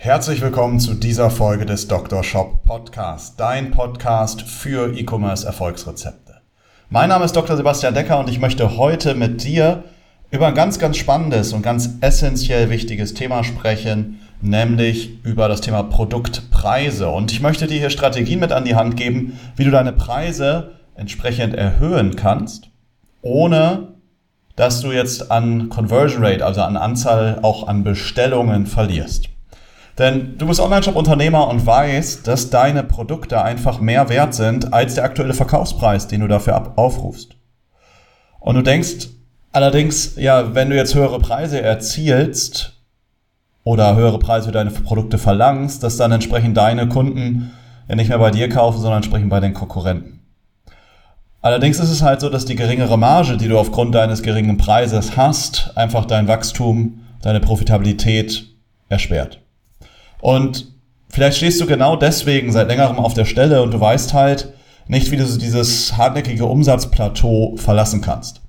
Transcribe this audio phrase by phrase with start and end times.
[0.00, 2.22] Herzlich willkommen zu dieser Folge des Dr.
[2.22, 6.36] Shop Podcast, dein Podcast für E-Commerce Erfolgsrezepte.
[6.88, 7.56] Mein Name ist Dr.
[7.56, 9.82] Sebastian Decker und ich möchte heute mit dir
[10.30, 15.82] über ein ganz, ganz spannendes und ganz essentiell wichtiges Thema sprechen, nämlich über das Thema
[15.82, 17.08] Produktpreise.
[17.08, 20.74] Und ich möchte dir hier Strategien mit an die Hand geben, wie du deine Preise
[20.94, 22.70] entsprechend erhöhen kannst,
[23.20, 23.94] ohne
[24.54, 29.28] dass du jetzt an Conversion Rate, also an Anzahl auch an Bestellungen verlierst.
[29.98, 35.04] Denn du bist Online-Shop-Unternehmer und weißt, dass deine Produkte einfach mehr wert sind als der
[35.04, 37.36] aktuelle Verkaufspreis, den du dafür aufrufst.
[38.38, 39.08] Und du denkst
[39.50, 42.74] allerdings, ja, wenn du jetzt höhere Preise erzielst
[43.64, 47.50] oder höhere Preise für deine Produkte verlangst, dass dann entsprechend deine Kunden
[47.88, 50.20] ja nicht mehr bei dir kaufen, sondern entsprechend bei den Konkurrenten.
[51.40, 55.16] Allerdings ist es halt so, dass die geringere Marge, die du aufgrund deines geringen Preises
[55.16, 58.46] hast, einfach dein Wachstum, deine Profitabilität
[58.88, 59.40] erschwert.
[60.20, 60.66] Und
[61.08, 64.52] vielleicht stehst du genau deswegen seit längerem auf der Stelle und du weißt halt
[64.86, 68.40] nicht, wie du dieses hartnäckige Umsatzplateau verlassen kannst.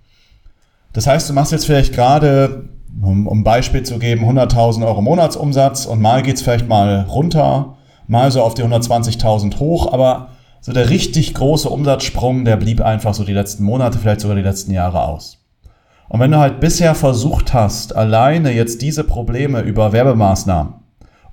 [0.94, 2.70] Das heißt, du machst jetzt vielleicht gerade,
[3.02, 8.32] um, um Beispiel zu geben, 100.000 Euro Monatsumsatz und mal geht's vielleicht mal runter, mal
[8.32, 10.30] so auf die 120.000 hoch, aber
[10.62, 14.42] so der richtig große Umsatzsprung, der blieb einfach so die letzten Monate, vielleicht sogar die
[14.42, 15.38] letzten Jahre aus.
[16.10, 20.79] Und wenn du halt bisher versucht hast, alleine jetzt diese Probleme über Werbemaßnahmen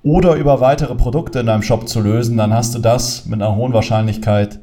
[0.03, 3.55] oder über weitere Produkte in deinem Shop zu lösen, dann hast du das mit einer
[3.55, 4.59] hohen Wahrscheinlichkeit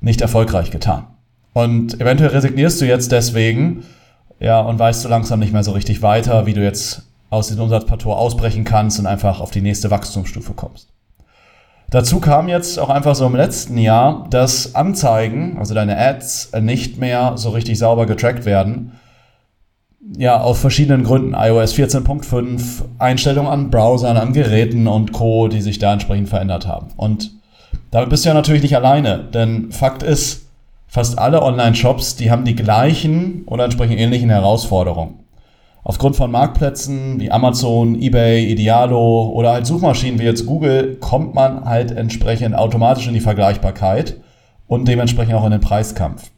[0.00, 1.06] nicht erfolgreich getan.
[1.52, 3.84] Und eventuell resignierst du jetzt deswegen,
[4.38, 7.62] ja, und weißt so langsam nicht mehr so richtig weiter, wie du jetzt aus diesem
[7.62, 10.92] Umsatzplateau ausbrechen kannst und einfach auf die nächste Wachstumsstufe kommst.
[11.90, 16.98] Dazu kam jetzt auch einfach so im letzten Jahr, dass Anzeigen, also deine Ads, nicht
[16.98, 18.92] mehr so richtig sauber getrackt werden
[20.16, 21.34] ja, aus verschiedenen Gründen.
[21.34, 26.88] iOS 14.5, Einstellungen an Browsern, an Geräten und Co., die sich da entsprechend verändert haben.
[26.96, 27.32] Und
[27.90, 30.46] damit bist du ja natürlich nicht alleine, denn Fakt ist,
[30.86, 35.20] fast alle Online-Shops, die haben die gleichen oder entsprechend ähnlichen Herausforderungen.
[35.82, 41.64] Aufgrund von Marktplätzen wie Amazon, eBay, Idealo oder halt Suchmaschinen wie jetzt Google kommt man
[41.64, 44.16] halt entsprechend automatisch in die Vergleichbarkeit
[44.66, 46.30] und dementsprechend auch in den Preiskampf.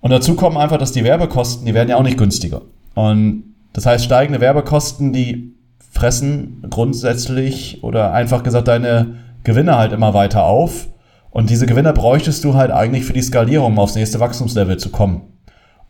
[0.00, 2.60] Und dazu kommen einfach, dass die Werbekosten, die werden ja auch nicht günstiger.
[2.98, 5.54] Und das heißt, steigende Werbekosten, die
[5.92, 10.88] fressen grundsätzlich oder einfach gesagt deine Gewinne halt immer weiter auf.
[11.30, 14.90] Und diese Gewinne bräuchtest du halt eigentlich für die Skalierung, um aufs nächste Wachstumslevel zu
[14.90, 15.20] kommen.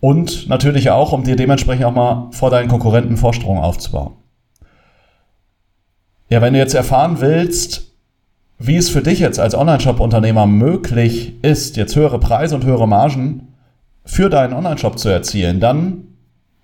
[0.00, 4.12] Und natürlich auch, um dir dementsprechend auch mal vor deinen Konkurrenten Vorstrung aufzubauen.
[6.28, 7.94] Ja, wenn du jetzt erfahren willst,
[8.58, 13.54] wie es für dich jetzt als Online-Shop-Unternehmer möglich ist, jetzt höhere Preise und höhere Margen
[14.04, 16.04] für deinen Online-Shop zu erzielen, dann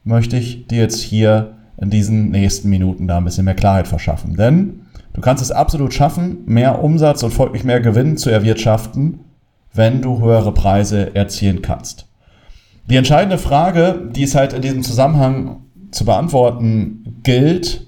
[0.04, 4.36] möchte ich dir jetzt hier in diesen nächsten Minuten da ein bisschen mehr Klarheit verschaffen.
[4.36, 4.82] Denn
[5.12, 9.20] du kannst es absolut schaffen, mehr Umsatz und folglich mehr Gewinn zu erwirtschaften,
[9.72, 12.06] wenn du höhere Preise erzielen kannst.
[12.88, 17.86] Die entscheidende Frage, die es halt in diesem Zusammenhang zu beantworten gilt,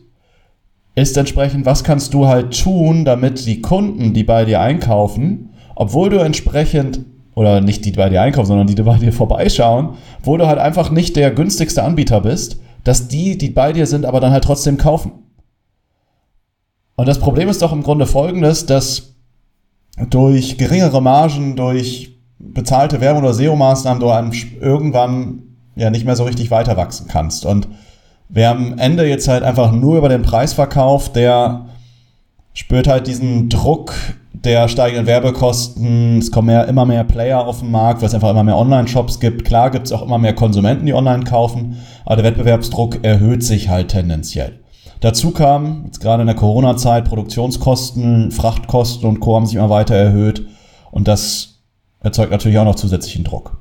[0.95, 6.09] ist entsprechend, was kannst du halt tun, damit die Kunden, die bei dir einkaufen, obwohl
[6.09, 7.01] du entsprechend
[7.37, 9.91] oder nicht die bei dir einkaufen, sondern die, die bei dir vorbeischauen,
[10.25, 14.07] wo du halt einfach nicht der günstigste Anbieter bist, dass die, die bei dir sind,
[14.07, 15.13] aber dann halt trotzdem kaufen.
[16.97, 19.17] Und das Problem ist doch im Grunde folgendes, dass
[20.09, 24.09] durch geringere Margen, durch bezahlte Werbung oder SEO-Maßnahmen du
[24.61, 25.43] irgendwann
[25.75, 27.45] ja nicht mehr so richtig weiter wachsen kannst.
[27.45, 27.69] Und
[28.31, 31.67] wer am Ende jetzt halt einfach nur über den Preis verkauft, der
[32.57, 33.95] spürt halt diesen Druck
[34.33, 36.19] der steigenden Werbekosten.
[36.19, 39.21] Es kommen mehr, immer mehr Player auf den Markt, weil es einfach immer mehr Online-Shops
[39.21, 39.45] gibt.
[39.45, 43.69] Klar gibt es auch immer mehr Konsumenten, die online kaufen, aber der Wettbewerbsdruck erhöht sich
[43.69, 44.61] halt tendenziell.
[45.01, 49.37] Dazu kam, jetzt gerade in der Corona-Zeit, Produktionskosten, Frachtkosten und Co.
[49.37, 50.47] haben sich immer weiter erhöht
[50.91, 51.61] und das
[52.01, 53.59] erzeugt natürlich auch noch zusätzlichen Druck.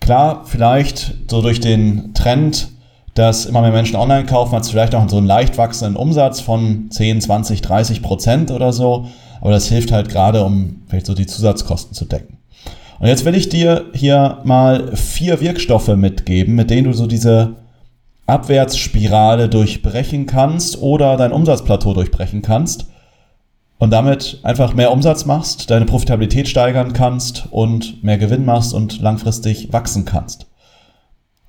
[0.00, 2.68] Klar, vielleicht so durch den Trend,
[3.14, 6.90] dass immer mehr Menschen online kaufen, hat vielleicht auch so einen leicht wachsenden Umsatz von
[6.90, 9.06] 10, 20, 30 Prozent oder so.
[9.40, 12.38] Aber das hilft halt gerade, um vielleicht so die Zusatzkosten zu decken.
[12.98, 17.56] Und jetzt will ich dir hier mal vier Wirkstoffe mitgeben, mit denen du so diese
[18.26, 22.86] Abwärtsspirale durchbrechen kannst oder dein Umsatzplateau durchbrechen kannst,
[23.78, 29.00] und damit einfach mehr Umsatz machst, deine Profitabilität steigern kannst und mehr Gewinn machst und
[29.00, 30.46] langfristig wachsen kannst.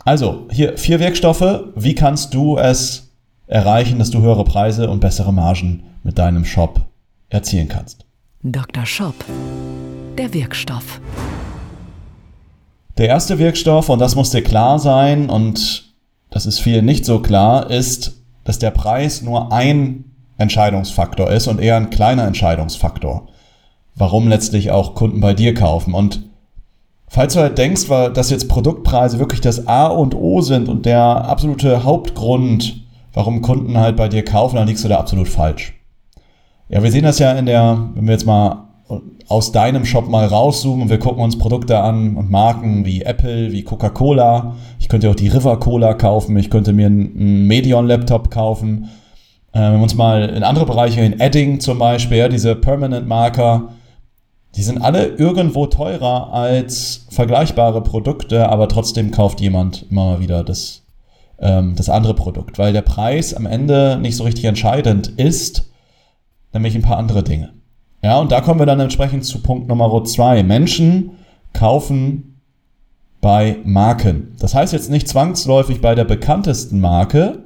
[0.07, 1.63] Also, hier vier Wirkstoffe.
[1.75, 3.09] Wie kannst du es
[3.47, 6.81] erreichen, dass du höhere Preise und bessere Margen mit deinem Shop
[7.29, 8.05] erzielen kannst?
[8.43, 8.85] Dr.
[8.85, 9.15] Shop,
[10.15, 11.01] der Wirkstoff.
[12.99, 15.95] Der erste Wirkstoff, und das muss dir klar sein, und
[16.29, 20.03] das ist vielen nicht so klar, ist, dass der Preis nur ein
[20.37, 23.27] Entscheidungsfaktor ist und eher ein kleiner Entscheidungsfaktor,
[23.95, 25.95] warum letztlich auch Kunden bei dir kaufen.
[25.95, 26.21] Und
[27.15, 31.01] falls du halt denkst, dass jetzt Produktpreise wirklich das A und O sind und der
[31.01, 32.83] absolute Hauptgrund,
[33.13, 35.73] warum Kunden halt bei dir kaufen, dann liegst du da absolut falsch.
[36.67, 38.65] Ja, wir sehen das ja in der, wenn wir jetzt mal
[39.29, 43.53] aus deinem Shop mal rauszoomen und wir gucken uns Produkte an und Marken wie Apple,
[43.53, 44.55] wie Coca-Cola.
[44.79, 48.89] Ich könnte auch die River Cola kaufen, ich könnte mir einen Medion-Laptop kaufen
[49.53, 53.07] äh, wenn wir uns mal in andere Bereiche, in Edding zum Beispiel, ja, diese Permanent
[53.07, 53.69] Marker,
[54.55, 60.43] die sind alle irgendwo teurer als vergleichbare Produkte, aber trotzdem kauft jemand immer mal wieder
[60.43, 60.83] das,
[61.39, 65.71] ähm, das andere Produkt, weil der Preis am Ende nicht so richtig entscheidend ist,
[66.53, 67.53] nämlich ein paar andere Dinge.
[68.01, 70.43] Ja, und da kommen wir dann entsprechend zu Punkt Nummer zwei.
[70.43, 71.11] Menschen
[71.53, 72.39] kaufen
[73.19, 74.35] bei Marken.
[74.39, 77.39] Das heißt jetzt nicht zwangsläufig bei der bekanntesten Marke,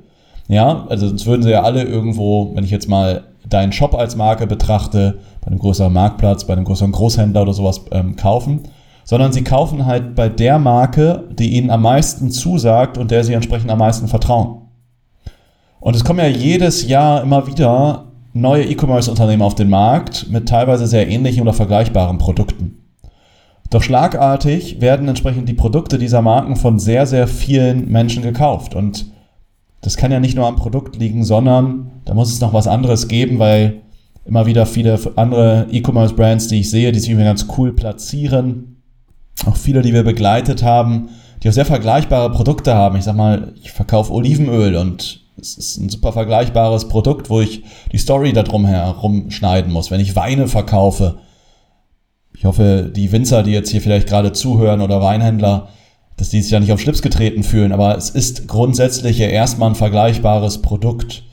[0.50, 4.16] ja, also sonst würden sie ja alle irgendwo, wenn ich jetzt mal deinen Shop als
[4.16, 8.64] Marke betrachte, bei einem größeren Marktplatz, bei einem größeren Großhändler oder sowas ähm, kaufen,
[9.04, 13.34] sondern sie kaufen halt bei der Marke, die ihnen am meisten zusagt und der sie
[13.34, 14.62] entsprechend am meisten vertrauen.
[15.80, 20.88] Und es kommen ja jedes Jahr immer wieder neue E-Commerce-Unternehmen auf den Markt mit teilweise
[20.88, 22.80] sehr ähnlichen oder vergleichbaren Produkten.
[23.70, 28.76] Doch schlagartig werden entsprechend die Produkte dieser Marken von sehr, sehr vielen Menschen gekauft.
[28.76, 29.06] Und
[29.82, 33.08] das kann ja nicht nur am Produkt liegen, sondern da muss es noch was anderes
[33.08, 33.82] geben, weil
[34.26, 38.82] immer wieder viele andere E-Commerce-Brands, die ich sehe, die sich immer ganz cool platzieren,
[39.46, 41.10] auch viele, die wir begleitet haben,
[41.42, 42.98] die auch sehr vergleichbare Produkte haben.
[42.98, 47.64] Ich sag mal, ich verkaufe Olivenöl und es ist ein super vergleichbares Produkt, wo ich
[47.92, 49.90] die Story darum herum schneiden muss.
[49.90, 51.20] Wenn ich Weine verkaufe,
[52.36, 55.70] ich hoffe, die Winzer, die jetzt hier vielleicht gerade zuhören oder Weinhändler,
[56.20, 59.70] dass die sich ja nicht auf Schlips getreten fühlen, aber es ist grundsätzlich ja erstmal
[59.70, 61.24] ein vergleichbares Produkt.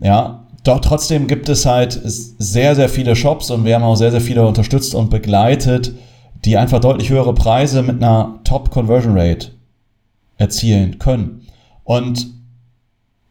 [0.00, 4.10] Ja, doch trotzdem gibt es halt sehr, sehr viele Shops und wir haben auch sehr,
[4.10, 5.92] sehr viele unterstützt und begleitet,
[6.44, 9.48] die einfach deutlich höhere Preise mit einer Top-Conversion Rate
[10.38, 11.42] erzielen können.
[11.84, 12.28] Und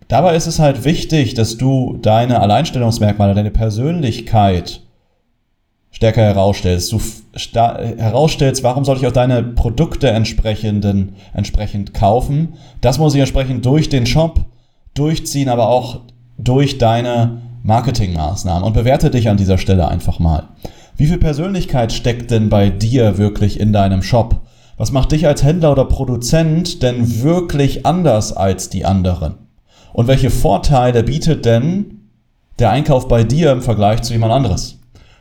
[0.08, 4.82] dabei ist es halt wichtig, dass du deine Alleinstellungsmerkmale, deine Persönlichkeit
[5.92, 6.92] stärker herausstellst.
[6.92, 7.00] Du
[7.98, 12.54] herausstellst, warum soll ich auch deine Produkte entsprechenden, entsprechend kaufen.
[12.81, 14.42] Das muss ich entsprechend durch den Shop
[14.94, 16.01] durchziehen, aber auch
[16.38, 20.44] durch deine Marketingmaßnahmen und bewerte dich an dieser Stelle einfach mal.
[20.95, 24.42] Wie viel Persönlichkeit steckt denn bei dir wirklich in deinem Shop?
[24.78, 29.36] Was macht dich als Händler oder Produzent denn wirklich anders als die anderen?
[29.94, 32.10] Und welche Vorteile bietet denn
[32.60, 34.80] der Einkauf bei dir im Vergleich zu jemand anderes?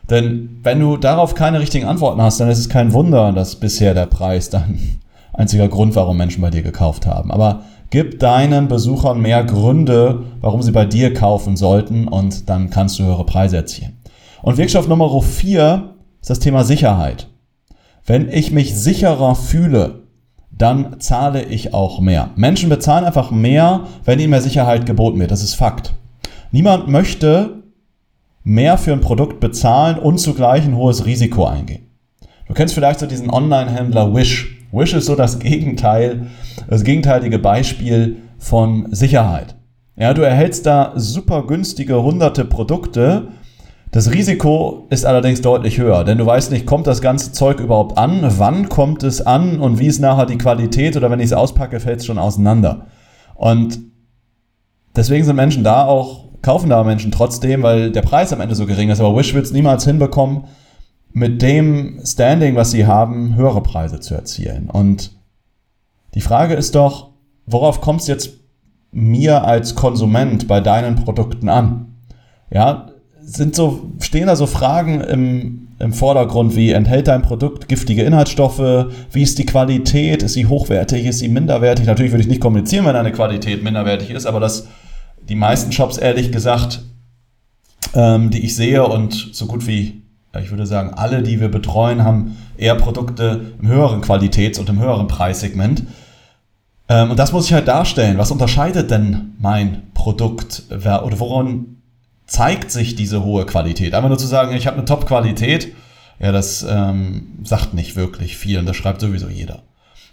[0.09, 3.93] Denn wenn du darauf keine richtigen Antworten hast, dann ist es kein Wunder, dass bisher
[3.93, 4.79] der Preis dann
[5.33, 7.31] einziger Grund, warum Menschen bei dir gekauft haben.
[7.31, 12.99] Aber gib deinen Besuchern mehr Gründe, warum sie bei dir kaufen sollten und dann kannst
[12.99, 13.97] du höhere Preise erzielen.
[14.41, 17.27] Und Wirkstoff Nummer vier ist das Thema Sicherheit.
[18.05, 20.03] Wenn ich mich sicherer fühle,
[20.57, 22.31] dann zahle ich auch mehr.
[22.35, 25.31] Menschen bezahlen einfach mehr, wenn ihnen mehr Sicherheit geboten wird.
[25.31, 25.93] Das ist Fakt.
[26.51, 27.63] Niemand möchte
[28.47, 31.87] mehr für ein Produkt bezahlen und zugleich ein hohes Risiko eingehen.
[32.47, 34.65] Du kennst vielleicht so diesen Online-Händler Wish.
[34.71, 36.27] Wish ist so das Gegenteil,
[36.69, 39.55] das gegenteilige Beispiel von Sicherheit.
[39.97, 43.27] Ja, du erhältst da super günstige hunderte Produkte.
[43.91, 47.97] Das Risiko ist allerdings deutlich höher, denn du weißt nicht, kommt das ganze Zeug überhaupt
[47.97, 51.33] an, wann kommt es an und wie ist nachher die Qualität oder wenn ich es
[51.33, 52.85] auspacke, fällt es schon auseinander.
[53.35, 53.79] Und
[54.95, 58.65] deswegen sind Menschen da auch kaufen da Menschen trotzdem, weil der Preis am Ende so
[58.65, 58.99] gering ist.
[58.99, 60.45] Aber Wish wird es niemals hinbekommen,
[61.13, 64.69] mit dem Standing, was sie haben, höhere Preise zu erzielen.
[64.69, 65.11] Und
[66.13, 67.09] die Frage ist doch,
[67.45, 68.31] worauf kommt es jetzt
[68.91, 71.95] mir als Konsument bei deinen Produkten an?
[72.49, 72.91] Ja,
[73.21, 78.87] sind so, stehen da so Fragen im, im Vordergrund wie, enthält dein Produkt giftige Inhaltsstoffe?
[79.11, 80.23] Wie ist die Qualität?
[80.23, 81.05] Ist sie hochwertig?
[81.05, 81.85] Ist sie minderwertig?
[81.85, 84.67] Natürlich würde ich nicht kommunizieren, wenn eine Qualität minderwertig ist, aber das
[85.29, 86.81] die meisten Shops, ehrlich gesagt,
[87.93, 90.03] ähm, die ich sehe und so gut wie,
[90.39, 94.79] ich würde sagen, alle, die wir betreuen, haben eher Produkte im höheren Qualitäts- und im
[94.79, 95.83] höheren Preissegment.
[96.89, 98.17] Ähm, und das muss ich halt darstellen.
[98.17, 101.77] Was unterscheidet denn mein Produkt oder woran
[102.25, 103.93] zeigt sich diese hohe Qualität?
[103.93, 105.73] Einfach nur zu sagen, ich habe eine Top-Qualität,
[106.19, 109.63] ja, das ähm, sagt nicht wirklich viel und das schreibt sowieso jeder.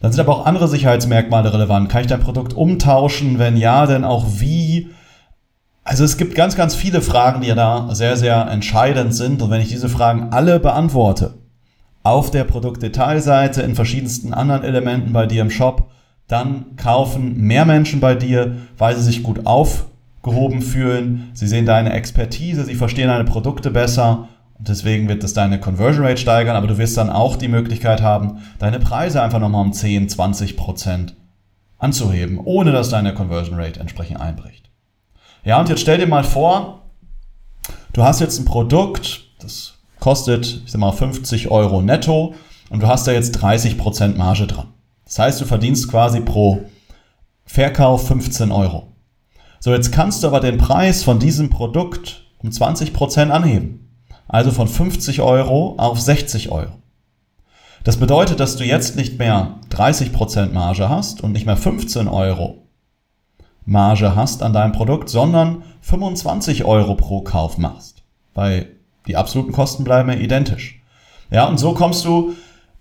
[0.01, 1.89] Dann sind aber auch andere Sicherheitsmerkmale relevant.
[1.89, 3.39] Kann ich dein Produkt umtauschen?
[3.39, 4.64] Wenn ja, denn auch wie?
[5.85, 9.43] Also es gibt ganz, ganz viele Fragen, die ja da sehr, sehr entscheidend sind.
[9.43, 11.35] Und wenn ich diese Fragen alle beantworte,
[12.03, 15.91] auf der Produktdetailseite, in verschiedensten anderen Elementen bei dir im Shop,
[16.27, 21.31] dann kaufen mehr Menschen bei dir, weil sie sich gut aufgehoben fühlen.
[21.35, 26.07] Sie sehen deine Expertise, sie verstehen deine Produkte besser und deswegen wird es deine Conversion
[26.07, 29.73] Rate steigern, aber du wirst dann auch die Möglichkeit haben, deine Preise einfach nochmal um
[29.73, 31.15] 10, 20 Prozent
[31.79, 34.64] anzuheben, ohne dass deine Conversion Rate entsprechend einbricht.
[35.45, 36.83] Ja, und jetzt stell dir mal vor,
[37.93, 42.35] du hast jetzt ein Produkt, das kostet, ich sag mal, 50 Euro netto
[42.71, 44.73] und du hast da jetzt 30 Prozent Marge dran.
[45.05, 46.65] Das heißt, du verdienst quasi pro
[47.45, 48.89] Verkauf 15 Euro.
[49.61, 53.85] So, jetzt kannst du aber den Preis von diesem Produkt um 20 Prozent anheben
[54.29, 56.73] also von 50 Euro auf 60 Euro.
[57.83, 62.64] Das bedeutet, dass du jetzt nicht mehr 30% Marge hast und nicht mehr 15 Euro
[63.67, 68.03] Marge hast an deinem Produkt, sondern 25 Euro pro Kauf machst.
[68.35, 68.69] Weil
[69.07, 70.83] die absoluten Kosten bleiben ja identisch.
[71.31, 72.35] Ja, und so kommst du,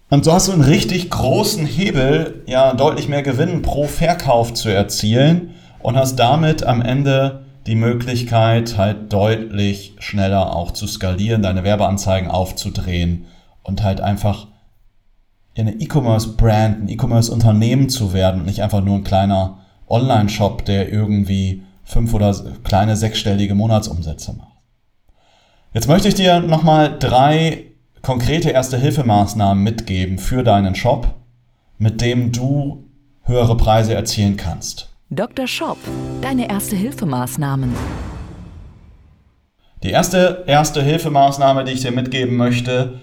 [0.09, 4.69] und so hast du einen richtig großen Hebel, ja, deutlich mehr Gewinn pro Verkauf zu
[4.69, 11.63] erzielen und hast damit am Ende die Möglichkeit, halt deutlich schneller auch zu skalieren, deine
[11.63, 13.25] Werbeanzeigen aufzudrehen
[13.63, 14.47] und halt einfach
[15.57, 19.59] eine E-Commerce-Brand, ein E-Commerce-Unternehmen zu werden und nicht einfach nur ein kleiner
[19.93, 24.57] Online-Shop, der irgendwie fünf oder kleine sechsstellige Monatsumsätze macht.
[25.73, 27.65] Jetzt möchte ich dir nochmal drei
[28.01, 31.13] konkrete Erste-Hilfemaßnahmen mitgeben für deinen Shop,
[31.77, 32.89] mit dem du
[33.23, 34.89] höhere Preise erzielen kannst.
[35.09, 35.47] Dr.
[35.47, 35.77] Shop,
[36.21, 37.73] deine Erste-Hilfemaßnahmen.
[39.83, 42.99] Die erste Erste-Hilfemaßnahme, die ich dir mitgeben möchte,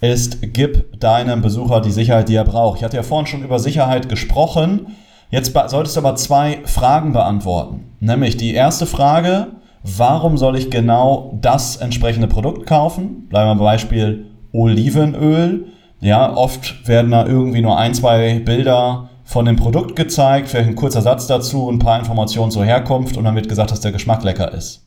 [0.00, 2.78] ist, gib deinem Besucher die Sicherheit, die er braucht.
[2.78, 4.96] Ich hatte ja vorhin schon über Sicherheit gesprochen.
[5.34, 7.96] Jetzt solltest du aber zwei Fragen beantworten.
[7.98, 9.48] Nämlich die erste Frage,
[9.82, 13.26] warum soll ich genau das entsprechende Produkt kaufen?
[13.30, 15.72] Bleiben wir beim Beispiel Olivenöl.
[16.00, 20.76] Ja, oft werden da irgendwie nur ein, zwei Bilder von dem Produkt gezeigt, vielleicht ein
[20.76, 24.22] kurzer Satz dazu, ein paar Informationen zur Herkunft und dann wird gesagt, dass der Geschmack
[24.22, 24.86] lecker ist.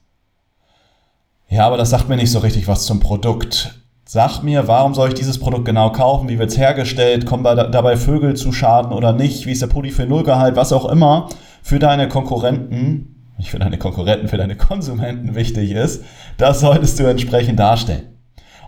[1.49, 3.75] Ja, aber das sagt mir nicht so richtig was zum Produkt.
[4.09, 6.29] Sag mir, warum soll ich dieses Produkt genau kaufen?
[6.29, 7.25] Wie wird es hergestellt?
[7.25, 9.45] Kommen dabei Vögel zu Schaden oder nicht?
[9.45, 10.55] Wie ist der Polyphenolgehalt?
[10.55, 11.27] Was auch immer
[11.61, 16.05] für deine Konkurrenten, nicht für deine Konkurrenten, für deine Konsumenten wichtig ist,
[16.37, 18.17] das solltest du entsprechend darstellen.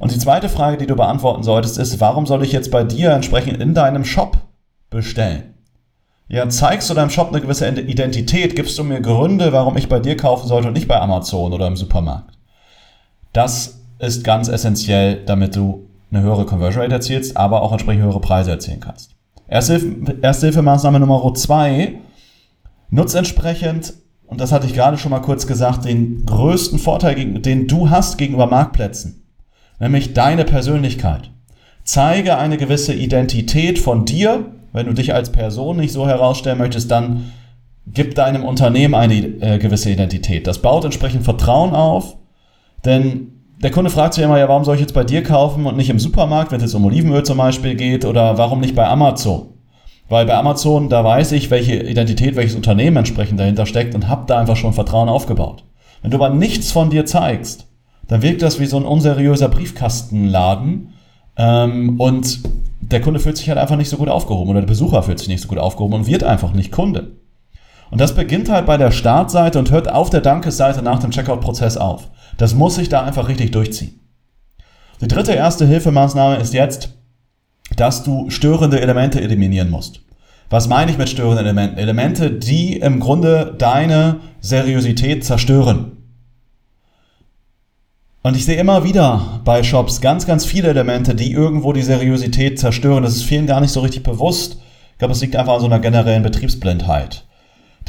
[0.01, 3.11] Und die zweite Frage, die du beantworten solltest, ist, warum soll ich jetzt bei dir
[3.11, 4.37] entsprechend in deinem Shop
[4.89, 5.53] bestellen?
[6.27, 9.99] Ja, zeigst du deinem Shop eine gewisse Identität, gibst du mir Gründe, warum ich bei
[9.99, 12.37] dir kaufen sollte und nicht bei Amazon oder im Supermarkt.
[13.31, 18.21] Das ist ganz essentiell, damit du eine höhere Conversion Rate erzielst, aber auch entsprechend höhere
[18.21, 19.11] Preise erzielen kannst.
[19.47, 21.95] Ersthilfemaßnahme Nummer zwei.
[22.89, 23.93] Nutz entsprechend,
[24.25, 28.17] und das hatte ich gerade schon mal kurz gesagt, den größten Vorteil, den du hast
[28.17, 29.23] gegenüber Marktplätzen.
[29.79, 31.29] Nämlich deine Persönlichkeit.
[31.83, 36.91] Zeige eine gewisse Identität von dir wenn du dich als Person nicht so herausstellen möchtest,
[36.91, 37.31] dann
[37.87, 40.45] gib deinem Unternehmen eine äh, gewisse Identität.
[40.47, 42.17] Das baut entsprechend Vertrauen auf,
[42.85, 45.75] denn der Kunde fragt sich immer, ja, warum soll ich jetzt bei dir kaufen und
[45.75, 48.87] nicht im Supermarkt, wenn es jetzt um Olivenöl zum Beispiel geht, oder warum nicht bei
[48.87, 49.49] Amazon?
[50.07, 54.23] Weil bei Amazon, da weiß ich, welche Identität, welches Unternehmen entsprechend dahinter steckt und habe
[54.27, 55.63] da einfach schon Vertrauen aufgebaut.
[56.01, 57.67] Wenn du aber nichts von dir zeigst,
[58.07, 60.93] dann wirkt das wie so ein unseriöser Briefkastenladen
[61.37, 62.39] ähm, und
[62.81, 65.27] der Kunde fühlt sich halt einfach nicht so gut aufgehoben oder der Besucher fühlt sich
[65.27, 67.11] nicht so gut aufgehoben und wird einfach nicht Kunde.
[67.91, 71.77] Und das beginnt halt bei der Startseite und hört auf der Dankesseite nach dem Checkout-Prozess
[71.77, 72.09] auf.
[72.37, 73.99] Das muss sich da einfach richtig durchziehen.
[75.01, 76.89] Die dritte erste Hilfemaßnahme ist jetzt,
[77.75, 80.01] dass du störende Elemente eliminieren musst.
[80.49, 81.77] Was meine ich mit störenden Elementen?
[81.77, 85.97] Elemente, die im Grunde deine Seriosität zerstören.
[88.21, 92.59] Und ich sehe immer wieder bei Shops ganz, ganz viele Elemente, die irgendwo die Seriosität
[92.59, 93.03] zerstören.
[93.03, 94.57] Das ist vielen gar nicht so richtig bewusst.
[94.93, 97.25] Ich glaube, es liegt einfach an so einer generellen Betriebsblindheit.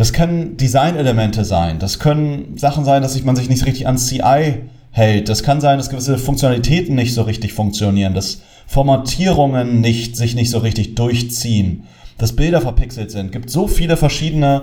[0.00, 1.78] Das können Designelemente sein.
[1.78, 5.28] Das können Sachen sein, dass man sich nicht richtig ans CI hält.
[5.28, 10.49] Das kann sein, dass gewisse Funktionalitäten nicht so richtig funktionieren, dass Formatierungen nicht, sich nicht
[10.49, 11.85] so richtig durchziehen,
[12.16, 13.26] dass Bilder verpixelt sind.
[13.26, 14.62] Es gibt so viele verschiedene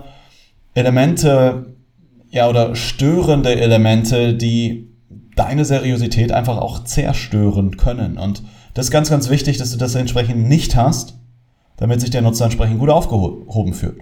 [0.74, 1.75] Elemente,
[2.32, 4.89] ja, oder störende Elemente, die
[5.36, 8.17] deine Seriosität einfach auch zerstören können.
[8.17, 8.41] Und
[8.74, 11.20] das ist ganz, ganz wichtig, dass du das entsprechend nicht hast,
[11.75, 14.01] damit sich der Nutzer entsprechend gut aufgehoben fühlt.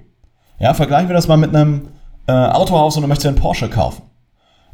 [0.60, 1.90] Ja, vergleichen wir das mal mit einem
[2.28, 4.04] äh, Autohaus und du möchtest einen Porsche kaufen.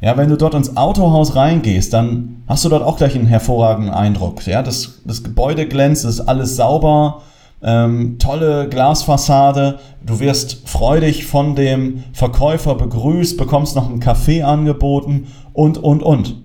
[0.00, 3.94] Ja, wenn du dort ins Autohaus reingehst, dann hast du dort auch gleich einen hervorragenden
[3.94, 4.44] Eindruck.
[4.46, 7.22] Ja, das, das Gebäude glänzt, ist alles sauber,
[7.62, 9.78] ähm, tolle Glasfassade.
[10.04, 16.42] Du wirst freudig von dem Verkäufer begrüßt, bekommst noch einen Kaffee angeboten und, und, und.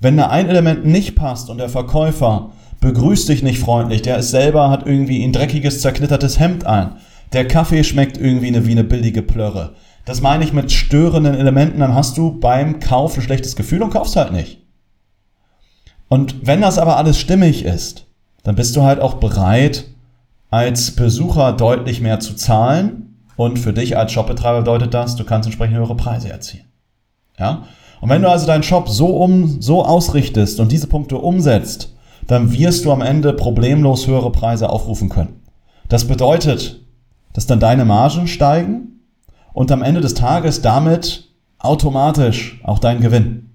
[0.00, 4.30] Wenn da ein Element nicht passt und der Verkäufer begrüßt dich nicht freundlich, der ist
[4.30, 6.96] selber, hat irgendwie ein dreckiges, zerknittertes Hemd an,
[7.32, 11.80] der Kaffee schmeckt irgendwie eine, wie eine billige Plörre, das meine ich mit störenden Elementen,
[11.80, 14.62] dann hast du beim Kauf ein schlechtes Gefühl und kaufst halt nicht.
[16.08, 18.06] Und wenn das aber alles stimmig ist,
[18.42, 19.86] dann bist du halt auch bereit,
[20.50, 23.16] als Besucher deutlich mehr zu zahlen.
[23.36, 26.66] Und für dich als Shopbetreiber bedeutet das, du kannst entsprechend höhere Preise erzielen.
[27.38, 27.64] Ja?
[28.00, 31.94] Und wenn du also deinen Shop so um, so ausrichtest und diese Punkte umsetzt,
[32.26, 35.40] dann wirst du am Ende problemlos höhere Preise aufrufen können.
[35.88, 36.83] Das bedeutet,
[37.34, 39.00] dass dann deine Margen steigen
[39.52, 43.50] und am Ende des Tages damit automatisch auch dein Gewinn.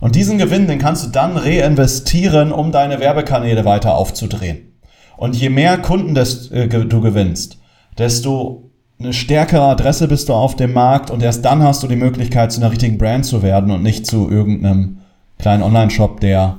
[0.00, 4.72] Und diesen Gewinn, den kannst du dann reinvestieren, um deine Werbekanäle weiter aufzudrehen.
[5.16, 7.58] Und je mehr Kunden äh, du gewinnst,
[7.98, 11.96] desto eine stärkere Adresse bist du auf dem Markt und erst dann hast du die
[11.96, 14.98] Möglichkeit, zu einer richtigen Brand zu werden und nicht zu irgendeinem
[15.38, 16.58] kleinen Online-Shop, der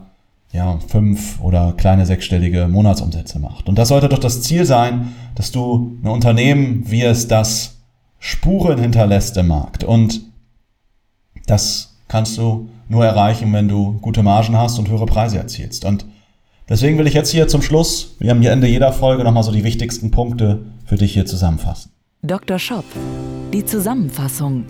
[0.54, 3.68] ja fünf oder kleine sechsstellige Monatsumsätze macht.
[3.68, 7.82] Und das sollte doch das Ziel sein, dass du ein Unternehmen, wie es das
[8.20, 9.84] Spuren hinterlässt im Markt.
[9.84, 10.22] Und
[11.48, 15.84] das kannst du nur erreichen, wenn du gute Margen hast und höhere Preise erzielst.
[15.84, 16.06] Und
[16.70, 19.52] deswegen will ich jetzt hier zum Schluss, wir haben hier Ende jeder Folge nochmal so
[19.52, 21.92] die wichtigsten Punkte für dich hier zusammenfassen.
[22.22, 22.60] Dr.
[22.60, 22.86] Shop,
[23.52, 24.66] die Zusammenfassung.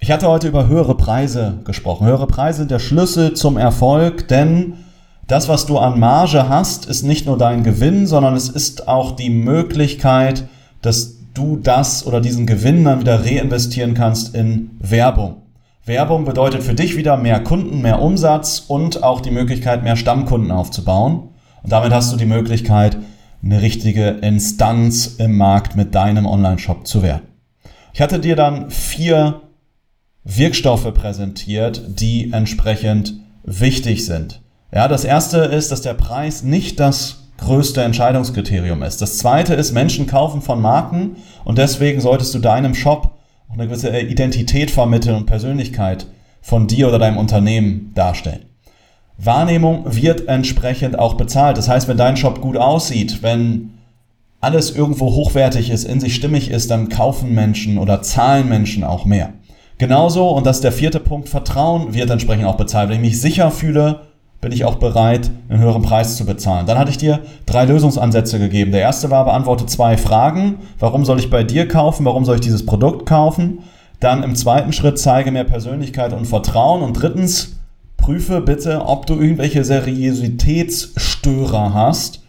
[0.00, 2.06] Ich hatte heute über höhere Preise gesprochen.
[2.06, 4.74] Höhere Preise sind der Schlüssel zum Erfolg, denn
[5.26, 9.16] das, was du an Marge hast, ist nicht nur dein Gewinn, sondern es ist auch
[9.16, 10.44] die Möglichkeit,
[10.82, 15.42] dass du das oder diesen Gewinn dann wieder reinvestieren kannst in Werbung.
[15.84, 20.52] Werbung bedeutet für dich wieder mehr Kunden, mehr Umsatz und auch die Möglichkeit, mehr Stammkunden
[20.52, 21.30] aufzubauen.
[21.62, 22.96] Und damit hast du die Möglichkeit,
[23.42, 27.26] eine richtige Instanz im Markt mit deinem Online-Shop zu werden.
[27.92, 29.40] Ich hatte dir dann vier
[30.30, 33.14] Wirkstoffe präsentiert, die entsprechend
[33.44, 34.42] wichtig sind.
[34.72, 39.00] Ja, das erste ist, dass der Preis nicht das größte Entscheidungskriterium ist.
[39.00, 43.12] Das zweite ist, Menschen kaufen von Marken und deswegen solltest du deinem Shop
[43.48, 46.06] auch eine gewisse Identität vermitteln und Persönlichkeit
[46.42, 48.44] von dir oder deinem Unternehmen darstellen.
[49.16, 51.56] Wahrnehmung wird entsprechend auch bezahlt.
[51.56, 53.70] Das heißt, wenn dein Shop gut aussieht, wenn
[54.40, 59.06] alles irgendwo hochwertig ist, in sich stimmig ist, dann kaufen Menschen oder zahlen Menschen auch
[59.06, 59.32] mehr.
[59.78, 62.88] Genauso, und das ist der vierte Punkt, Vertrauen wird entsprechend auch bezahlt.
[62.88, 64.00] Wenn ich mich sicher fühle,
[64.40, 66.66] bin ich auch bereit, einen höheren Preis zu bezahlen.
[66.66, 68.70] Dann hatte ich dir drei Lösungsansätze gegeben.
[68.72, 70.58] Der erste war, beantworte zwei Fragen.
[70.78, 72.04] Warum soll ich bei dir kaufen?
[72.04, 73.64] Warum soll ich dieses Produkt kaufen?
[74.00, 76.82] Dann im zweiten Schritt zeige mehr Persönlichkeit und Vertrauen.
[76.82, 77.56] Und drittens,
[77.96, 82.22] prüfe bitte, ob du irgendwelche Seriositätsstörer hast,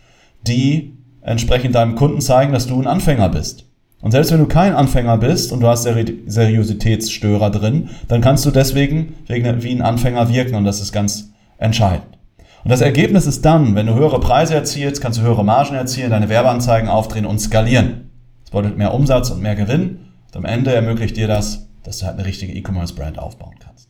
[0.47, 3.68] die entsprechend deinem Kunden zeigen, dass du ein Anfänger bist.
[4.01, 8.45] Und selbst wenn du kein Anfänger bist und du hast Seri Seriositätsstörer drin, dann kannst
[8.45, 12.17] du deswegen wie ein Anfänger wirken und das ist ganz entscheidend.
[12.63, 16.11] Und das Ergebnis ist dann, wenn du höhere Preise erzielst, kannst du höhere Margen erzielen,
[16.11, 18.09] deine Werbeanzeigen aufdrehen und skalieren.
[18.43, 19.99] Das bedeutet mehr Umsatz und mehr Gewinn.
[20.27, 23.89] Und am Ende ermöglicht dir das, dass du halt eine richtige E-Commerce-Brand aufbauen kannst.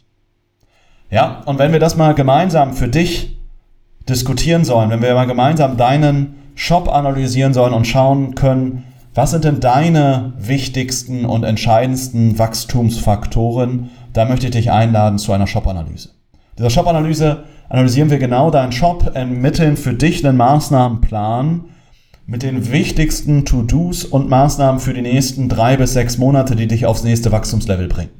[1.10, 3.38] Ja, und wenn wir das mal gemeinsam für dich
[4.08, 8.84] diskutieren sollen, wenn wir mal gemeinsam deinen Shop analysieren sollen und schauen können,
[9.20, 15.48] was sind denn deine wichtigsten und entscheidendsten Wachstumsfaktoren, da möchte ich dich einladen zu einer
[15.48, 16.10] Shop-Analyse
[16.60, 21.62] dieser Shop-Analyse analysieren wir genau deinen Shop, ermitteln für dich einen Maßnahmenplan
[22.26, 26.86] mit den wichtigsten To-Dos und Maßnahmen für die nächsten drei bis sechs Monate, die dich
[26.86, 28.12] aufs nächste Wachstumslevel bringen.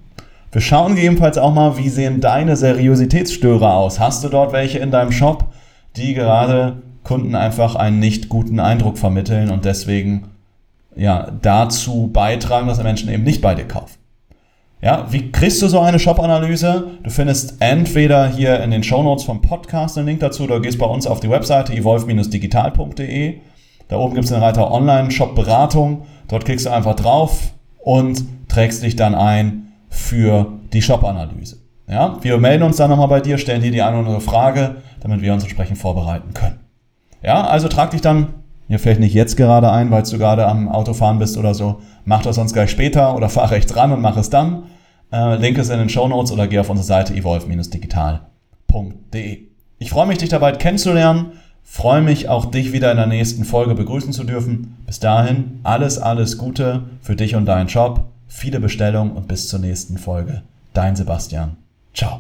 [0.54, 4.00] Wir schauen gegebenenfalls auch mal, wie sehen deine Seriositätsstörer aus?
[4.00, 5.48] Hast du dort welche in deinem Shop,
[5.98, 10.30] die gerade Kunden einfach einen nicht guten Eindruck vermitteln und deswegen
[10.96, 14.00] ja, dazu beitragen, dass Menschen eben nicht bei dir kaufen?
[14.82, 16.88] Ja, wie kriegst du so eine Shop-Analyse?
[17.04, 20.78] Du findest entweder hier in den Show Notes vom Podcast einen Link dazu oder gehst
[20.78, 23.40] bei uns auf die Webseite evolve-digital.de.
[23.90, 26.06] Da oben gibt es den Reiter Online-Shop-Beratung.
[26.30, 31.58] Dort klickst du einfach drauf und trägst dich dann ein für die Shop-Analyse.
[31.90, 34.78] Ja, wir melden uns dann nochmal bei dir, stellen dir die eine oder andere Frage,
[35.02, 36.60] damit wir uns entsprechend vorbereiten können.
[37.22, 38.28] Ja, also trag dich dann
[38.70, 41.82] hier vielleicht nicht jetzt gerade ein, weil du gerade am Autofahren bist oder so.
[42.06, 44.64] Mach das sonst gleich später oder fahr rechts ran und mach es dann.
[45.12, 49.40] Äh, Link ist in den Show Notes oder geh auf unsere Seite evolve-digital.de.
[49.80, 51.32] Ich freue mich, dich dabei kennenzulernen.
[51.64, 54.78] Freue mich auch, dich wieder in der nächsten Folge begrüßen zu dürfen.
[54.86, 58.04] Bis dahin, alles, alles Gute für dich und deinen Job.
[58.28, 60.44] Viele Bestellungen und bis zur nächsten Folge.
[60.74, 61.58] Dein Sebastian.
[61.96, 62.20] Ciao.